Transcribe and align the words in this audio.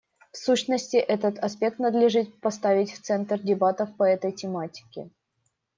В 0.31 0.37
сущности, 0.37 0.97
этот 0.97 1.37
аспект 1.37 1.77
надлежит 1.77 2.39
поставить 2.39 2.91
в 2.91 3.01
центр 3.03 3.37
дебатов 3.39 3.95
по 3.97 4.01
этой 4.03 4.31
тематике. 4.31 5.11